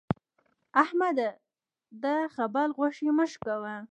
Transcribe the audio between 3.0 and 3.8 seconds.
مه شکوه.